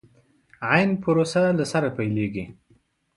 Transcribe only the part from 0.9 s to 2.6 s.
پروسه له سره پيلېږي.